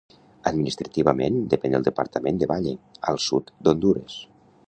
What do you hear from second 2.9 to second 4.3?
al sud d'Hondures.